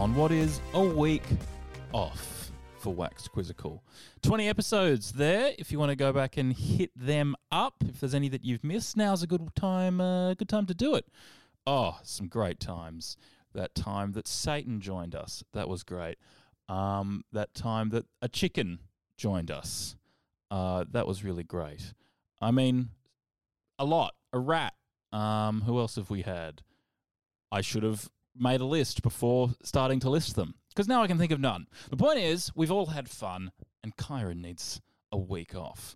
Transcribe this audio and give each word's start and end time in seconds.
On 0.00 0.14
what 0.14 0.32
is 0.32 0.62
a 0.72 0.82
week 0.82 1.24
off 1.92 2.50
for 2.78 2.94
Wax 2.94 3.28
Quizzical. 3.28 3.84
20 4.22 4.48
episodes 4.48 5.12
there. 5.12 5.52
If 5.58 5.70
you 5.70 5.78
want 5.78 5.90
to 5.90 5.94
go 5.94 6.10
back 6.10 6.38
and 6.38 6.54
hit 6.54 6.90
them 6.96 7.36
up, 7.52 7.74
if 7.86 8.00
there's 8.00 8.14
any 8.14 8.30
that 8.30 8.42
you've 8.42 8.64
missed, 8.64 8.96
now's 8.96 9.22
a 9.22 9.26
good 9.26 9.54
time, 9.54 10.00
uh, 10.00 10.32
good 10.32 10.48
time 10.48 10.64
to 10.64 10.72
do 10.72 10.94
it. 10.94 11.04
Oh, 11.66 11.98
some 12.02 12.28
great 12.28 12.58
times. 12.58 13.18
That 13.52 13.74
time 13.74 14.12
that 14.12 14.26
Satan 14.26 14.80
joined 14.80 15.14
us, 15.14 15.44
that 15.52 15.68
was 15.68 15.82
great. 15.82 16.16
Um, 16.66 17.22
that 17.32 17.52
time 17.52 17.90
that 17.90 18.06
a 18.22 18.28
chicken 18.30 18.78
joined 19.18 19.50
us, 19.50 19.96
uh, 20.50 20.86
that 20.92 21.06
was 21.06 21.22
really 21.22 21.44
great. 21.44 21.92
I 22.40 22.52
mean, 22.52 22.88
a 23.78 23.84
lot. 23.84 24.14
A 24.32 24.38
rat. 24.38 24.72
Um, 25.12 25.60
who 25.66 25.78
else 25.78 25.96
have 25.96 26.08
we 26.08 26.22
had? 26.22 26.62
I 27.52 27.60
should 27.60 27.82
have 27.82 28.08
made 28.40 28.60
a 28.60 28.64
list 28.64 29.02
before 29.02 29.50
starting 29.62 30.00
to 30.00 30.10
list 30.10 30.34
them 30.34 30.54
because 30.70 30.88
now 30.88 31.02
I 31.02 31.06
can 31.06 31.18
think 31.18 31.32
of 31.32 31.40
none. 31.40 31.66
The 31.90 31.96
point 31.96 32.18
is, 32.18 32.50
we've 32.54 32.70
all 32.70 32.86
had 32.86 33.08
fun, 33.08 33.52
and 33.82 33.96
Kyron 33.96 34.40
needs 34.40 34.80
a 35.12 35.18
week 35.18 35.54
off. 35.54 35.94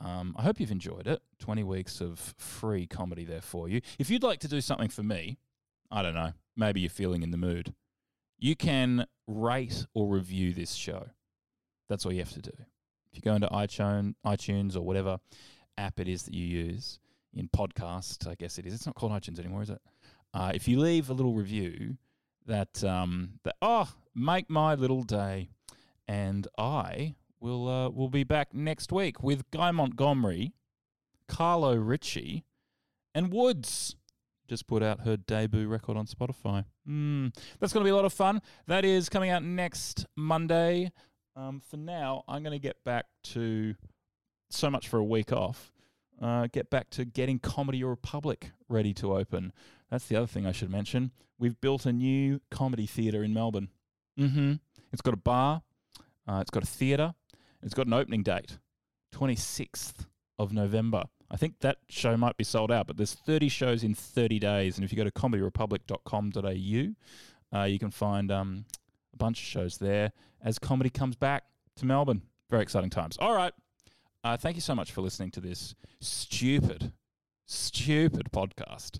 Um, 0.00 0.34
I 0.38 0.42
hope 0.42 0.60
you've 0.60 0.70
enjoyed 0.70 1.06
it. 1.06 1.20
20 1.40 1.62
weeks 1.64 2.00
of 2.00 2.34
free 2.38 2.86
comedy 2.86 3.24
there 3.24 3.40
for 3.42 3.68
you. 3.68 3.80
If 3.98 4.08
you'd 4.08 4.22
like 4.22 4.40
to 4.40 4.48
do 4.48 4.60
something 4.60 4.88
for 4.88 5.02
me, 5.02 5.38
I 5.90 6.02
don't 6.02 6.14
know, 6.14 6.32
maybe 6.56 6.80
you're 6.80 6.90
feeling 6.90 7.22
in 7.22 7.30
the 7.30 7.36
mood, 7.36 7.74
you 8.38 8.56
can 8.56 9.06
rate 9.26 9.86
or 9.94 10.08
review 10.08 10.54
this 10.54 10.72
show. 10.72 11.08
That's 11.88 12.06
all 12.06 12.12
you 12.12 12.20
have 12.20 12.32
to 12.32 12.42
do. 12.42 12.52
If 13.12 13.16
you 13.16 13.22
go 13.22 13.34
into 13.34 13.48
iTunes, 13.48 14.14
iTunes 14.24 14.76
or 14.76 14.82
whatever 14.82 15.18
app 15.76 15.98
it 15.98 16.08
is 16.08 16.22
that 16.22 16.34
you 16.34 16.46
use 16.46 16.98
in 17.34 17.48
podcast, 17.48 18.26
I 18.28 18.34
guess 18.36 18.58
it 18.58 18.66
is. 18.66 18.74
It's 18.74 18.86
not 18.86 18.94
called 18.94 19.12
iTunes 19.12 19.38
anymore, 19.38 19.62
is 19.62 19.70
it? 19.70 19.80
Uh, 20.32 20.52
if 20.54 20.68
you 20.68 20.78
leave 20.78 21.10
a 21.10 21.12
little 21.12 21.34
review, 21.34 21.96
that 22.46 22.82
um, 22.84 23.40
that 23.44 23.56
oh, 23.62 23.92
make 24.14 24.48
my 24.50 24.74
little 24.74 25.02
day, 25.02 25.48
and 26.06 26.46
I 26.58 27.14
will 27.40 27.68
uh, 27.68 27.88
will 27.90 28.08
be 28.08 28.24
back 28.24 28.54
next 28.54 28.92
week 28.92 29.22
with 29.22 29.50
Guy 29.50 29.70
Montgomery, 29.70 30.52
Carlo 31.28 31.74
Ritchie, 31.74 32.44
and 33.14 33.32
Woodes. 33.32 33.96
Just 34.48 34.66
put 34.66 34.82
out 34.82 35.02
her 35.02 35.16
debut 35.16 35.68
record 35.68 35.96
on 35.96 36.06
Spotify. 36.06 36.64
Mm, 36.88 37.32
that's 37.60 37.72
going 37.72 37.84
to 37.84 37.88
be 37.88 37.92
a 37.92 37.96
lot 37.96 38.04
of 38.04 38.12
fun. 38.12 38.42
That 38.66 38.84
is 38.84 39.08
coming 39.08 39.30
out 39.30 39.44
next 39.44 40.06
Monday. 40.16 40.90
Um, 41.36 41.60
for 41.60 41.76
now, 41.76 42.24
I'm 42.26 42.42
going 42.42 42.52
to 42.52 42.58
get 42.58 42.82
back 42.84 43.06
to 43.24 43.76
so 44.50 44.68
much 44.68 44.88
for 44.88 44.98
a 44.98 45.04
week 45.04 45.32
off. 45.32 45.72
Uh, 46.20 46.48
get 46.52 46.68
back 46.68 46.90
to 46.90 47.04
getting 47.04 47.38
Comedy 47.38 47.82
Republic 47.82 48.50
ready 48.68 48.92
to 48.94 49.16
open. 49.16 49.52
That's 49.90 50.06
the 50.06 50.16
other 50.16 50.26
thing 50.26 50.46
I 50.46 50.52
should 50.52 50.70
mention. 50.70 51.12
We've 51.38 51.58
built 51.60 51.86
a 51.86 51.92
new 51.92 52.40
comedy 52.50 52.86
theatre 52.86 53.24
in 53.24 53.32
Melbourne. 53.32 53.68
Mm-hmm. 54.18 54.54
It's 54.92 55.02
got 55.02 55.14
a 55.14 55.18
bar, 55.18 55.62
uh, 56.28 56.40
it's 56.40 56.50
got 56.50 56.62
a 56.62 56.66
theatre, 56.66 57.14
it's 57.62 57.74
got 57.74 57.86
an 57.86 57.94
opening 57.94 58.22
date, 58.22 58.58
26th 59.14 60.06
of 60.38 60.52
November. 60.52 61.04
I 61.30 61.36
think 61.36 61.60
that 61.60 61.78
show 61.88 62.16
might 62.16 62.36
be 62.36 62.44
sold 62.44 62.72
out, 62.72 62.86
but 62.86 62.96
there's 62.96 63.14
30 63.14 63.48
shows 63.48 63.84
in 63.84 63.94
30 63.94 64.40
days. 64.40 64.76
And 64.76 64.84
if 64.84 64.92
you 64.92 64.96
go 64.96 65.04
to 65.04 65.12
comedyrepublic.com.au, 65.12 67.58
uh, 67.58 67.64
you 67.64 67.78
can 67.78 67.90
find 67.90 68.32
um, 68.32 68.64
a 69.14 69.16
bunch 69.16 69.40
of 69.40 69.46
shows 69.46 69.78
there 69.78 70.12
as 70.42 70.58
comedy 70.58 70.90
comes 70.90 71.16
back 71.16 71.44
to 71.76 71.86
Melbourne. 71.86 72.22
Very 72.50 72.62
exciting 72.62 72.90
times. 72.90 73.16
All 73.18 73.34
right. 73.34 73.52
Uh, 74.22 74.36
thank 74.36 74.56
you 74.56 74.60
so 74.60 74.74
much 74.74 74.92
for 74.92 75.00
listening 75.00 75.30
to 75.30 75.40
this 75.40 75.74
stupid, 76.00 76.92
stupid 77.46 78.28
podcast. 78.32 78.98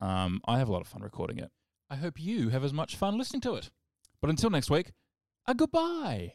Um, 0.00 0.40
I 0.46 0.58
have 0.58 0.68
a 0.68 0.72
lot 0.72 0.80
of 0.80 0.86
fun 0.86 1.02
recording 1.02 1.38
it. 1.38 1.50
I 1.90 1.96
hope 1.96 2.18
you 2.18 2.48
have 2.48 2.64
as 2.64 2.72
much 2.72 2.96
fun 2.96 3.18
listening 3.18 3.42
to 3.42 3.54
it. 3.54 3.70
But 4.20 4.30
until 4.30 4.50
next 4.50 4.70
week, 4.70 4.92
a 5.46 5.54
goodbye. 5.54 6.34